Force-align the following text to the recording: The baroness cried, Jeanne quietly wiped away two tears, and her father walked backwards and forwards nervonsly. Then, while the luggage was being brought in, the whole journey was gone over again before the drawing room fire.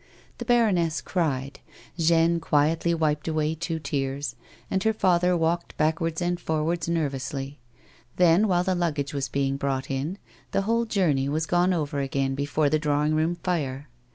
The 0.39 0.45
baroness 0.45 0.99
cried, 0.99 1.59
Jeanne 1.95 2.39
quietly 2.39 2.91
wiped 2.95 3.27
away 3.27 3.53
two 3.53 3.77
tears, 3.77 4.35
and 4.71 4.81
her 4.81 4.93
father 4.93 5.37
walked 5.37 5.77
backwards 5.77 6.23
and 6.23 6.39
forwards 6.39 6.89
nervonsly. 6.89 7.59
Then, 8.15 8.47
while 8.47 8.63
the 8.63 8.73
luggage 8.73 9.13
was 9.13 9.29
being 9.29 9.57
brought 9.57 9.91
in, 9.91 10.17
the 10.53 10.63
whole 10.63 10.85
journey 10.85 11.29
was 11.29 11.45
gone 11.45 11.71
over 11.71 11.99
again 11.99 12.33
before 12.33 12.67
the 12.67 12.79
drawing 12.79 13.13
room 13.13 13.35
fire. 13.43 13.89